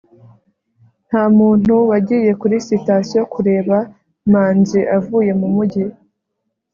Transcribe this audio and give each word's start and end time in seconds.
nta 1.07 1.23
muntu 1.37 1.73
wagiye 1.91 2.31
kuri 2.41 2.55
sitasiyo 2.67 3.21
kureba 3.33 3.77
manzi 4.31 4.79
avuye 4.97 5.31
mu 5.41 5.47
mujyi 5.55 5.83